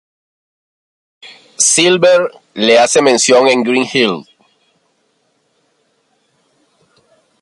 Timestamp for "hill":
3.93-4.25